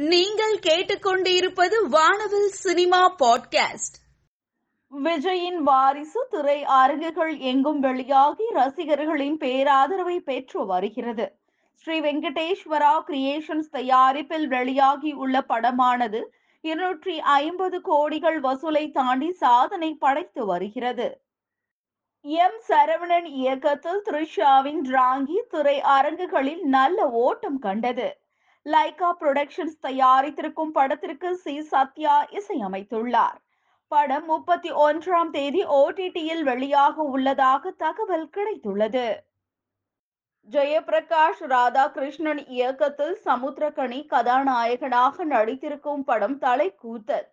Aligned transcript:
நீங்கள் 0.00 0.58
கேட்டுக்கொண்டிருப்பது 0.58 1.88
வானவில் 1.88 2.48
சினிமா 2.48 3.14
பாட்காஸ்ட். 3.16 3.96
விஜயின் 5.04 5.56
வாரிசு 5.56 6.26
திரை 6.30 6.64
அரங்குகள் 6.64 7.36
எங்கும் 7.36 7.80
வெளியாகி 7.80 8.44
ரசிகர்களின் 8.54 9.36
பேராதரவை 9.36 10.18
பெற்று 10.18 10.66
வருகிறது. 10.66 11.38
ஸ்ரீ 11.72 12.00
வெங்கடேஸ்வரா 12.00 13.02
கிரியேஷன்ஸ் 13.06 13.70
தயாரிப்பில் 13.70 14.48
வெளியாகி 14.48 15.12
உள்ள 15.12 15.44
படமானது 15.48 16.24
இருநூற்றி 16.60 17.20
ஐம்பது 17.20 17.80
கோடிகள் 17.80 18.40
வசூலை 18.40 18.90
தாண்டி 18.90 19.32
சாதனை 19.32 19.94
படைத்து 19.94 20.46
வருகிறது. 20.46 21.20
எம் 22.20 22.60
சரவணன் 22.68 23.24
இயக்கத்தில் 23.24 24.02
த்ரிஷாவின் 24.10 24.80
டிராங்கி 24.82 25.40
திரை 25.48 25.80
அரங்குகளில் 25.80 26.64
நல்ல 26.64 27.10
ஓட்டம் 27.10 27.58
கண்டது. 27.58 28.26
லைகா 28.70 29.10
புரொடக்ஷன்ஸ் 29.20 29.76
தயாரித்திருக்கும் 29.82 30.72
படத்திற்கு 30.72 31.36
சி. 31.36 31.62
சத்யா 31.62 32.26
இசையமைத்துள்ளார். 32.30 33.38
படம் 33.92 34.24
முப்பத்தி 34.24 34.70
ஒன்றாம் 34.72 35.30
தேதி 35.30 35.64
ஓடிடியில் 35.64 36.42
வெளியாக 36.42 36.94
உள்ளதாக 36.94 37.70
தகவல் 37.70 38.28
கிடைத்துள்ளது. 38.28 39.06
ஜெயபிரகாஷ் 40.50 41.40
ராதாகிருஷ்ணன் 41.40 42.48
இயக்கத்தில் 42.48 43.18
சமுத்திரகனி 43.24 44.06
கதாநாயகனாக 44.06 45.24
நடித்திருக்கும் 45.24 46.04
படம் 46.04 46.38
தலைக்கூத்தல். 46.40 47.26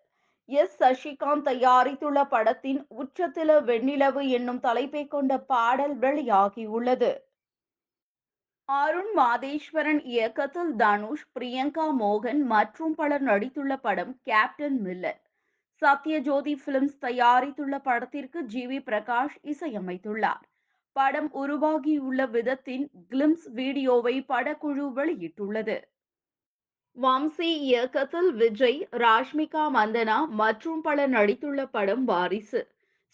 எஸ். 0.45 0.84
சசிகாந்த் 0.84 1.45
தயாரித்துள்ள 1.45 2.23
படத்தின் 2.23 2.88
உச்சத்தில 2.98 3.59
வெண்ணிலவு 3.63 4.27
என்னும் 4.29 4.59
தலைப்பை 4.59 5.07
கொண்ட 5.07 5.38
பாடல் 5.38 5.99
வெளியாகியுள்ளது. 5.99 7.12
அருண் 8.69 9.11
மாதேஸ்வரன் 9.15 9.99
இயக்கத்தில் 10.05 10.71
தனுஷ் 10.75 11.25
பிரியங்கா 11.33 11.85
மோகன் 11.99 12.41
மற்றும் 12.43 12.95
பலர் 12.95 13.23
நடித்துள்ள 13.23 13.73
படம் 13.77 14.13
கேப்டன் 14.23 14.77
மில்லர் 14.85 15.19
சத்யஜோதி 15.81 16.53
பிலிம்ஸ் 16.65 16.98
தயாரித்துள்ள 17.01 17.75
படத்திற்கு 17.79 18.41
ஜி. 18.43 18.67
வி. 18.67 18.79
பிரகாஷ் 18.79 19.37
இசையமைத்துள்ளார். 19.43 20.43
படம் 20.95 21.29
உருவாகியுள்ள 21.34 22.25
விதத்தின் 22.25 22.85
கிளிம்ஸ் 23.09 23.48
வீடியோவை 23.51 24.15
படக்குழு 24.29 24.85
வெளியிட்டுள்ளது. 24.93 25.77
வம்சி 26.97 27.49
இயக்கத்தில் 27.62 28.31
விஜய் 28.34 28.87
ராஷ்மிகா 28.97 29.65
மந்தனா 29.77 30.18
மற்றும் 30.34 30.81
பலர் 30.81 31.09
நடித்துள்ள 31.09 31.65
படம் 31.71 32.05
வாரிசு. 32.05 32.62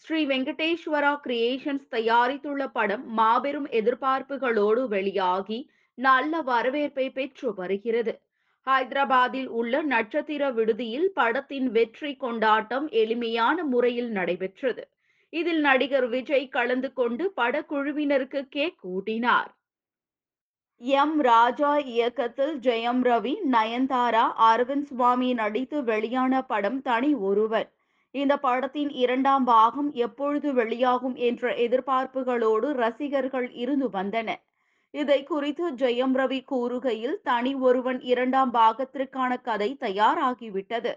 ஸ்ரீ 0.04 0.26
வெங்கடேஸ்வரா 0.26 1.10
கிரியேஷன்ஸ் 1.26 1.84
தயாரித்துள்ள 1.90 2.66
படம் 2.72 3.04
மாபெரும் 3.08 3.68
எதிர்பார்ப்புகளோடு 3.68 4.88
வெளியாகி 4.88 5.58
நல்ல 5.94 6.40
வரவேற்பை 6.40 7.10
பெற்று 7.10 7.54
வருகிறது. 7.54 8.12
ஹைதராபாத்தில் 8.66 9.46
உள்ள 9.46 9.82
நட்சத்திர 9.82 10.50
விடுதியில் 10.50 11.12
படத்தின் 11.14 11.68
வெற்றி 11.70 12.16
கொண்டாட்டம் 12.16 12.88
எளிமையான 12.88 13.64
முறையில் 13.64 14.10
நடைபெற்றது. 14.10 14.88
இதில் 15.32 15.60
நடிகர் 15.60 16.08
விஜய் 16.08 16.48
கலந்து 16.48 16.92
கொண்டு 16.92 17.32
படக்குழுவினருக்கு 17.36 18.42
கேக் 18.48 18.82
ஊட்டினார். 18.84 19.50
எம் 20.80 21.20
ராஜா 21.20 21.78
இயக்கத்தில் 21.78 22.58
ஜெயம் 22.58 23.02
ரவி 23.02 23.34
நயன்தாரா 23.50 24.24
அரவிந்த் 24.50 24.88
சுவாமி 24.88 25.34
நடித்து 25.34 25.84
வெளியான 25.84 26.42
படம் 26.42 26.82
தனி 26.82 27.14
ஒருவர். 27.14 27.70
இந்த 28.14 28.34
படத்தின் 28.36 28.90
இரண்டாம் 29.02 29.44
பாகம் 29.44 29.90
எப்பொழுது 29.92 30.48
வெளியாகும் 30.52 31.14
என்ற 31.28 31.52
எதிர்பார்ப்புகளோடு 31.56 32.68
ரசிகர்கள் 32.72 33.48
இருந்து 33.52 33.90
வந்தனர் 33.90 34.42
இதை 34.94 35.18
குறித்து 35.22 35.66
ஜெயம் 35.72 36.14
ரவி 36.14 36.40
கூறுகையில் 36.50 37.16
தனி 37.22 37.52
ஒருவன் 37.54 38.00
இரண்டாம் 38.00 38.52
பாகத்திற்கான 38.54 39.40
கதை 39.42 39.70
தயாராகிவிட்டது. 39.80 40.92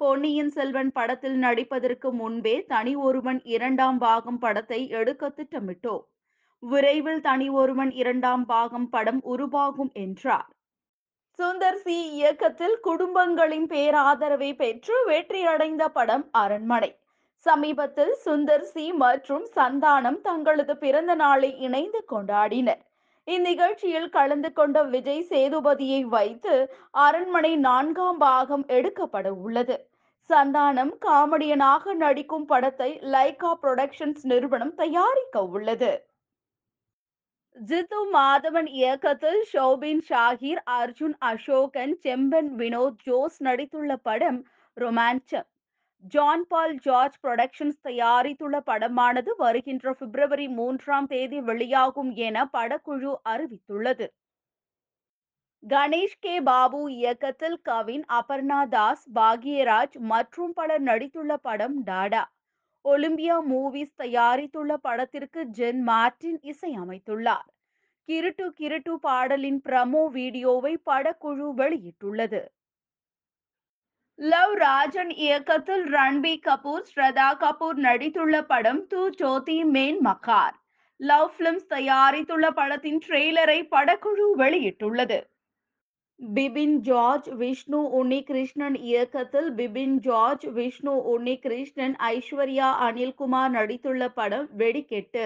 பொன்னியின் 0.00 0.50
செல்வன் 0.50 0.92
படத்தில் 0.92 1.38
நடிப்பதற்கு 1.38 2.08
முன்பே 2.12 2.54
தனி 2.64 2.94
ஒருவன் 3.06 3.40
இரண்டாம் 3.44 3.98
பாகம் 3.98 4.38
படத்தை 4.38 4.80
எடுக்க 4.88 5.32
திட்டமிட்டோம். 5.36 6.04
விரைவில் 6.62 7.20
தனி 7.20 7.48
ஒருவன் 7.60 7.90
இரண்டாம் 7.90 8.46
பாகம் 8.46 8.88
படம் 8.88 9.22
உருவாகும் 9.22 9.92
என்றார். 9.94 10.48
சுந்தர் 11.40 11.74
சி. 11.74 12.10
இயக்கத்தில் 12.10 12.80
குடும்பங்களின் 12.80 13.66
பேராதரவை 13.66 14.56
பெற்று 14.56 15.04
வெற்றியடைந்த 15.08 15.88
படம் 15.88 16.28
அரண்மனை. 16.30 16.98
சமீபத்தில் 17.38 18.16
சுந்தர் 18.24 18.60
சி. 18.60 18.92
மற்றும் 18.92 19.46
சந்தானம் 19.54 20.20
தங்களது 20.20 20.76
பிறந்த 20.76 21.14
நாளை 21.14 21.58
இணைந்து 21.58 22.04
கொண்டாடினர். 22.12 22.82
இந்நிகழ்ச்சியில் 23.26 24.08
கலந்து 24.08 24.52
கொண்ட 24.52 24.82
விஜய் 24.82 25.26
சேதுபதியை 25.28 26.02
வைத்து 26.02 26.74
அரண்மனை 26.90 27.56
நான்காம் 27.56 28.18
பாகம் 28.18 28.66
எடுக்கப்பட 28.66 29.32
உள்ளது. 29.34 29.88
சந்தானம் 30.30 30.92
காமெடியனாக 31.06 31.94
நடிக்கும் 31.94 32.46
படத்தை 32.46 33.00
லைகா 33.02 33.52
புரொடக்ஷன்ஸ் 33.62 34.22
நிறுவனம் 34.22 34.74
தயாரிக்க 34.74 35.42
உள்ளது. 35.42 36.09
ஜித்து 37.56 37.98
மாதவன் 38.12 38.68
இயக்கத்தில் 38.72 39.40
ஷோபின் 39.52 40.02
ஷாகிர் 40.08 40.60
அர்ஜுன் 40.70 41.16
அசோகன் 41.20 41.92
செம்பன் 42.04 42.48
வினோத் 42.56 43.00
ஜோஸ் 43.06 43.36
நடித்துள்ள 43.42 43.94
படம் 44.02 44.38
ரொமான்சம் 44.76 45.46
ஜான் 46.04 46.44
பால் 46.46 46.74
ஜார்ஜ் 46.78 47.18
புரொடக்ஷன்ஸ் 47.20 47.80
தயாரித்துள்ள 47.88 48.58
படமானது 48.66 49.32
வருகின்ற 49.36 49.92
பிப்ரவரி 49.92 50.48
மூன்றாம் 50.48 51.06
தேதி 51.06 51.40
வெளியாகும் 51.40 52.12
என 52.18 52.46
படக்குழு 52.52 53.12
அறிவித்துள்ளது. 53.28 54.06
கணேஷ் 55.62 56.18
கே. 56.20 56.34
பாபு 56.40 56.80
இயக்கத்தில் 56.92 57.58
கவின் 57.62 58.04
அபர்ணா 58.18 58.60
தாஸ் 58.68 59.06
பாக்யராஜ் 59.14 59.98
மற்றும் 60.12 60.52
பலர் 60.52 60.82
நடித்துள்ள 60.82 61.34
படம் 61.42 61.82
டாடா. 61.82 62.22
ஒலிம்பியா 62.84 63.36
மூவிஸ் 63.50 63.94
தயாரித்துள்ள 64.02 64.74
படத்திற்கு 64.76 65.40
ஜென் 65.58 65.82
மார்டின் 65.82 66.40
இசையமைத்துள்ளார் 66.42 67.48
கிருட்டு 68.08 68.46
கிருட்டு 68.60 68.94
பாடலின் 68.94 69.60
பிரமோ 69.68 70.02
வீடியோவை 70.10 70.72
படக்குழு 70.90 71.48
வெளியிட்டுள்ளது. 71.60 72.40
லவ் 74.18 74.54
ராஜன் 74.54 75.12
இயக்கத்தில் 75.26 75.84
ரன்பீர் 75.92 76.44
கபூர் 76.46 76.88
ஸ்ரதா 76.90 77.28
கபூர் 77.42 77.78
நடித்துள்ள 77.78 78.42
படம் 78.42 78.86
தூ 78.86 79.02
ஜோதி 79.10 79.64
மேன் 79.64 80.00
மக்கார் 80.06 80.56
லவ் 81.00 81.30
பிலிம்ஸ் 81.36 81.68
தயாரித்துள்ள 81.68 82.46
படத்தின் 82.50 83.00
ட்ரெய்லரை 83.06 83.60
படக்குழு 83.74 84.26
வெளியிட்டுள்ளது. 84.42 85.20
பிபின் 86.20 86.74
ஜார்ஜ் 86.78 87.28
விஷ்ணு 87.28 87.78
உன்னிகிருஷ்ணன் 87.98 88.74
இயக்கத்தில் 88.74 89.54
பிபின் 89.54 89.94
ஜார்ஜ் 89.96 90.44
விஷ்ணு 90.46 90.94
உன்னிகிருஷ்ணன் 91.12 91.94
ஐஸ்வர்யா 92.08 92.68
அனில்குமார் 92.86 93.52
நடித்துள்ள 93.54 94.08
படம் 94.08 94.48
வெடிக்கெட்டு. 94.58 95.24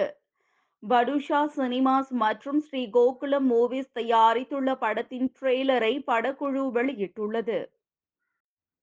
படுஷா 0.83 1.41
சினிமாஸ் 1.55 2.09
மற்றும் 2.09 2.61
ஸ்ரீ 2.61 2.89
கோகுலம் 2.93 3.47
மூவிஸ் 3.51 3.91
தயாரித்துள்ள 3.95 4.75
படத்தின் 4.75 5.31
ட்ரெய்லரை 5.39 5.93
படக்குழு 6.07 6.63
வெளியிட்டுள்ளது. 6.77 7.59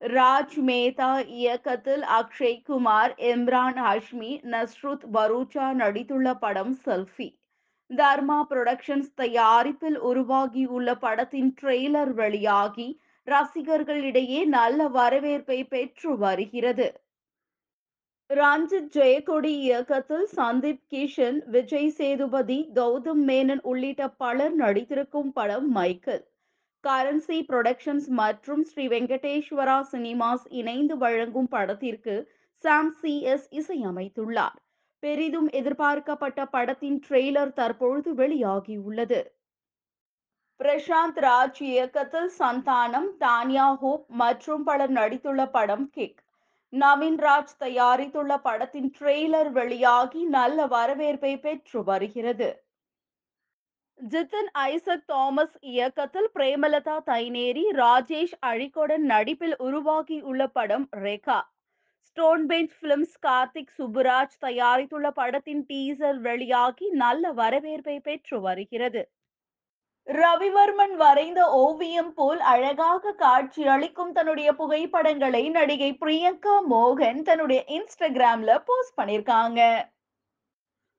ராஜ் 0.00 0.56
மேத்தா 0.68 1.10
இயக்கத்தில் 1.26 2.04
அக்ஷய் 2.20 2.62
குமார் 2.62 3.14
இம்ரான் 3.32 3.80
ஹஷ்மி 3.88 4.32
நஸ்ருத் 4.54 5.06
பரூச்சா 5.12 5.68
நடித்துள்ள 5.82 6.34
படம் 6.34 6.74
செல்ஃபி 6.86 7.28
தர்மா 7.92 8.36
புரொடக்ஷன்ஸ் 8.50 9.10
தயாரிப்பில் 9.14 9.98
உருவாகியுள்ள 10.00 10.94
படத்தின் 10.94 11.50
ட்ரெய்லர் 11.60 12.12
வெளியாகி 12.12 12.88
ரசிகர்களிடையே 13.26 14.44
நல்ல 14.44 14.88
வரவேற்பை 14.88 15.64
பெற்று 15.64 16.16
வருகிறது. 16.16 16.88
ரஞ்சித் 18.30 18.90
ஜெயக்கொடி 18.96 19.52
இயக்கத்தில் 19.64 20.26
சந்தீப் 20.36 20.84
கிஷன் 20.92 21.40
விஜய் 21.46 21.90
சேதுபதி 21.90 22.58
கௌதம் 22.74 23.22
மேனன் 23.28 23.62
உள்ளிட்ட 23.62 24.08
பலர் 24.08 24.56
நடித்திருக்கும் 24.56 25.32
படம் 25.32 25.70
மைக்கேல். 25.70 26.24
கரன்சி 26.84 27.38
புரொடக்ஷன்ஸ் 27.50 28.08
மற்றும் 28.20 28.64
ஸ்ரீ 28.64 28.86
வெங்கடேஸ்வரா 28.88 29.78
சினிமாஸ் 29.92 30.46
இணைந்து 30.60 30.96
வழங்கும் 30.96 31.48
படத்திற்கு 31.48 32.16
சாம் 32.64 32.92
சி 33.00 33.14
எஸ் 33.34 33.48
இசையமைத்துள்ளார். 33.52 34.58
பெரிதும் 35.02 35.48
எதிர்பார்க்கப்பட்ட 35.50 36.40
படத்தின் 36.46 36.98
ட்ரெய்லர் 37.06 37.52
தற்பொழுது 37.52 38.10
வெளியாகியுள்ளது. 38.14 39.20
பிரசாந்த் 40.60 41.20
ராஜ் 41.20 41.60
இயக்கத்தில் 41.68 42.30
சந்தானம் 42.38 43.08
தானியா 43.20 43.68
ஹோப் 43.76 44.04
மற்றும் 44.22 44.64
பலர் 44.64 44.92
நடித்துள்ள 44.92 45.44
படம் 45.50 45.86
கிக். 45.90 46.20
நவீன் 46.72 47.18
ராஜ் 47.26 47.54
தயாரித்துள்ள 47.60 48.36
படத்தின் 48.42 48.90
ட்ரெய்லர் 48.98 49.50
வெளியாகி 49.50 50.22
நல்ல 50.36 50.66
வரவேற்பை 50.66 51.32
பெற்று 51.38 51.84
வருகிறது. 51.84 52.50
ஜித்தன் 54.00 54.50
ஐசக் 54.52 55.06
தாமஸ் 55.06 55.56
இயக்கத்தில் 55.60 56.30
பிரேமலதா 56.34 56.96
தைனேரி 57.06 57.64
ராஜேஷ் 57.72 58.36
அழிகோடன் 58.46 59.04
நடிப்பில் 59.12 59.56
உருவாகியுள்ள 59.58 60.46
படம் 60.58 60.88
Rekha. 60.96 61.40
Stone 62.02 62.46
bench 62.46 62.74
films 62.80 63.16
Karthik 63.26 63.74
Subbaraj 63.78 64.36
தயாரித்துள்ள 64.40 65.10
படத்தின் 65.10 65.64
டீசர் 65.68 66.18
வெளியாகி 66.20 66.88
நல்ல 66.88 67.32
வரவேற்பை 67.32 68.00
பெற்று 68.00 68.40
வருகிறது. 68.40 69.02
ரவிவர்மன் 70.06 70.94
வரைந்த 70.96 71.40
ஓவியம் 71.50 72.12
போல் 72.14 72.40
அழகாக 72.40 73.12
காட்சி 73.12 73.66
அளிக்கும் 73.66 74.12
தன்னுடைய 74.12 74.52
புகைப்படங்களை 74.52 75.50
நடிகை 75.50 75.90
பிரியங்கா 76.00 76.54
மோகன் 76.70 77.22
தன்னுடைய 77.22 77.64
இன்ஸ்டாகிராம்ல 77.68 78.62
போஸ்ட் 78.64 78.98
பண்ணிருக்காங்க. 79.00 79.60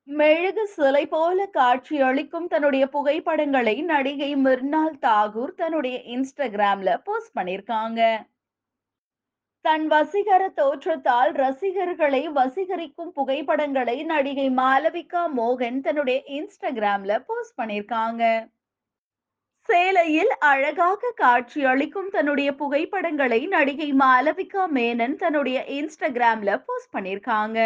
மெழுகு 0.07 0.67
சிலை 0.67 1.07
போல 1.07 1.45
காட்சியளிக்கும் 1.53 2.47
தன்னுடைய 2.47 2.87
புகைப்படங்களை 2.87 3.81
நடிகை 3.81 4.35
மிர்னால் 4.35 4.95
தாகூர் 5.01 5.53
தன்னுடைய 5.55 5.97
இன்ஸ்டாகிராம்ல 5.97 6.97
போஸ்ட் 7.03 7.37
பண்ணிருக்காங்க. 7.37 8.01
தன் 9.65 9.85
வசீகர 9.87 10.43
தோற்றத்தால் 10.55 11.29
ரசிகர்களை 11.33 12.21
வசீகரிக்கும் 12.29 13.11
புகைப்படங்களை 13.11 13.95
நடிகை 14.03 14.47
மாலவிகா 14.57 15.21
மோகன் 15.35 15.77
தன்னுடைய 15.81 16.17
இன்ஸ்டாகிராம்ல 16.37 17.15
போஸ்ட் 17.25 17.55
பண்ணிருக்காங்க 17.57 18.23
சேலையில் 19.69 20.33
அழகாக 20.45 21.11
காட்சி 21.15 21.61
அளிக்கும் 21.65 22.09
தன்னுடைய 22.09 22.49
புகைப்படங்களை 22.55 23.39
நடிகை 23.47 23.89
மாலவிகா 24.01 24.65
மேனன் 24.73 25.15
தன்னுடைய 25.15 25.59
இன்ஸ்டாகிராம்ல 25.77 26.57
போஸ்ட் 26.65 26.93
பண்ணிருக்காங்க 26.93 27.59